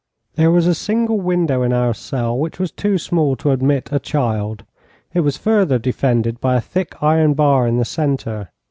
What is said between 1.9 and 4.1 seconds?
cell, which was too small to admit a